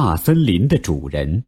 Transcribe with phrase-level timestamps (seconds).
[0.00, 1.42] 大森林的主人。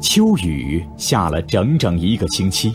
[0.00, 2.74] 秋雨下了整整一个星期，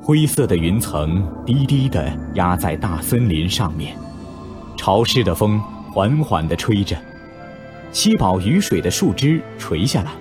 [0.00, 3.98] 灰色的云层低低地压在大森林上面，
[4.76, 5.58] 潮湿的风
[5.92, 6.96] 缓缓地吹着，
[7.90, 10.12] 吸饱雨水的树枝垂下来，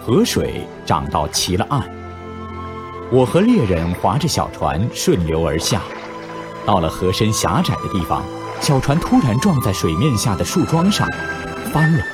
[0.00, 1.82] 河水涨到齐了岸。
[3.10, 5.82] 我和猎人划着小船顺流而下，
[6.64, 8.22] 到了河身狭窄的地方，
[8.60, 11.08] 小船突然撞在水面下的树桩上，
[11.72, 12.04] 翻了。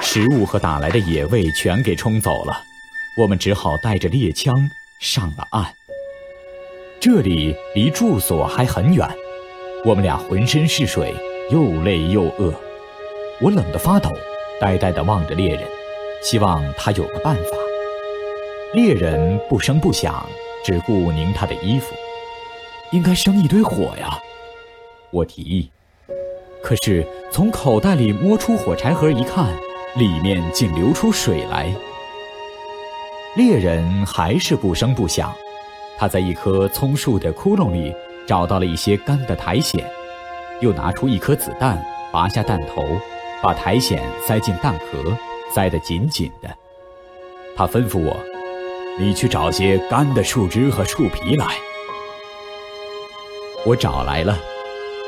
[0.00, 2.62] 食物和打来的野味全给冲走了，
[3.16, 4.70] 我们只好带着猎枪
[5.00, 5.66] 上了岸。
[7.00, 9.08] 这里离住所还很远，
[9.84, 11.14] 我们俩浑身是水，
[11.50, 12.52] 又累又饿，
[13.40, 14.10] 我冷得发抖，
[14.60, 15.62] 呆呆地望着猎人，
[16.22, 17.56] 希望他有个办法。
[18.74, 20.26] 猎人不声不响，
[20.62, 21.94] 只顾拧他的衣服。
[22.92, 24.18] 应该生一堆火呀，
[25.10, 25.70] 我提议。
[26.62, 29.54] 可是从口袋里摸出火柴盒一看。
[29.96, 31.74] 里面竟流出水来。
[33.36, 35.34] 猎人还是不声不响，
[35.96, 37.92] 他在一棵葱树的窟窿里
[38.26, 39.82] 找到了一些干的苔藓，
[40.60, 41.82] 又拿出一颗子弹，
[42.12, 42.84] 拔下弹头，
[43.42, 45.16] 把苔藓塞进弹壳，
[45.52, 46.48] 塞得紧紧的。
[47.56, 48.16] 他吩咐我
[49.00, 51.46] ：“你去找些干的树枝和树皮来。”
[53.66, 54.38] 我找来了，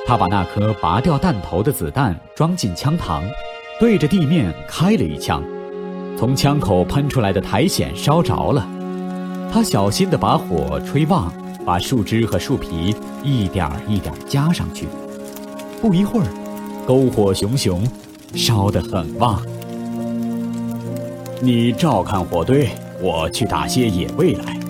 [0.06, 3.22] 他把那颗拔掉弹头的子弹装进枪膛。
[3.78, 5.42] 对着地面开了一枪，
[6.18, 8.68] 从枪口喷出来的苔藓烧着了。
[9.50, 11.32] 他小心地把火吹旺，
[11.64, 14.86] 把树枝和树皮一点一点加上去。
[15.80, 16.26] 不一会儿，
[16.86, 17.82] 篝火熊熊，
[18.34, 19.40] 烧得很旺。
[21.40, 22.68] 你照看火堆，
[23.00, 24.60] 我去打些野味来。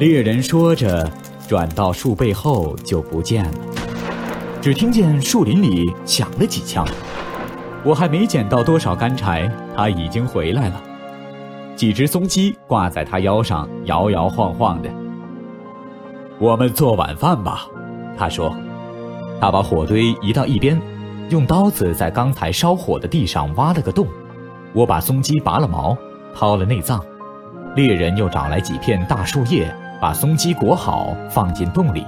[0.00, 1.08] 猎人说着，
[1.46, 3.52] 转到树背后就不见了。
[4.62, 6.86] 只听见树林里响了几枪。
[7.84, 10.80] 我还没捡到多少干柴，他已经回来了。
[11.74, 14.88] 几只松鸡挂在他腰上，摇摇晃晃的。
[16.38, 17.66] 我们做晚饭吧，
[18.16, 18.54] 他说。
[19.40, 20.80] 他把火堆移到一边，
[21.28, 24.06] 用刀子在刚才烧火的地上挖了个洞。
[24.72, 25.98] 我把松鸡拔了毛，
[26.32, 27.04] 掏了内脏。
[27.74, 32.06] 猎人又找来几片大树叶，把松鸡裹好，放进洞里，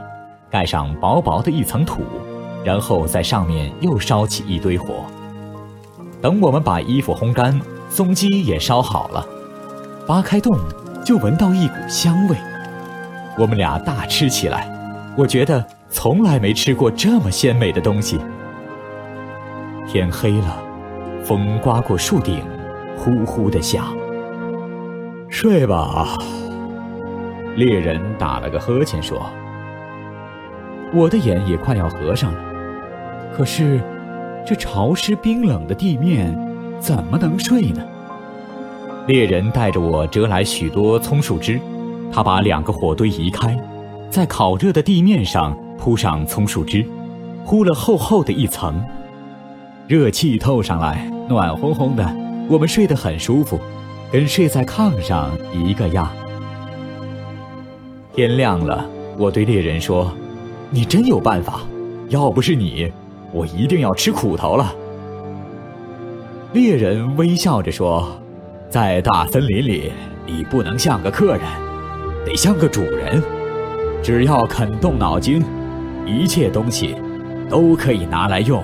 [0.48, 2.04] 盖上薄薄的一层土，
[2.64, 5.04] 然后在上面又烧起一堆火。
[6.22, 7.60] 等我们把衣服烘干，
[7.90, 9.26] 松鸡也烧好了，
[10.06, 10.56] 扒开洞
[11.04, 12.36] 就闻到一股香味，
[13.38, 14.66] 我们俩大吃起来。
[15.16, 18.18] 我觉得从来没吃过这么鲜美的东西。
[19.86, 20.56] 天黑了，
[21.22, 22.42] 风刮过树顶，
[22.96, 23.94] 呼呼的响。
[25.28, 26.16] 睡吧，
[27.54, 29.20] 猎人打了个呵欠说
[30.94, 32.38] ：“我的眼也快要合上了，
[33.36, 33.80] 可是。”
[34.46, 36.38] 这潮湿冰冷的地面，
[36.78, 37.82] 怎么能睡呢？
[39.06, 41.58] 猎人带着我折来许多葱树枝，
[42.12, 43.58] 他把两个火堆移开，
[44.10, 46.84] 在烤热的地面上铺上葱树枝，
[47.46, 48.84] 铺了厚厚的一层，
[49.88, 52.04] 热气透上来，暖烘烘的，
[52.50, 53.58] 我们睡得很舒服，
[54.12, 56.06] 跟睡在炕上一个样。
[58.12, 58.84] 天亮了，
[59.16, 60.12] 我对猎人说
[60.68, 61.62] ：“你真有办法，
[62.10, 62.92] 要不是你。”
[63.34, 64.72] 我一定要吃苦头了。
[66.52, 68.16] 猎人微笑着说
[68.70, 69.92] ：“在大森林里，
[70.24, 71.42] 你不能像个客人，
[72.24, 73.20] 得像个主人。
[74.04, 75.42] 只要肯动脑筋，
[76.06, 76.94] 一切东西
[77.50, 78.62] 都可以拿来用。”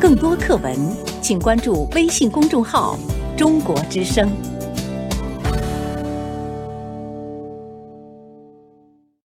[0.00, 0.76] 更多课文，
[1.20, 2.96] 请关注微信公众号
[3.36, 4.30] “中国之声”。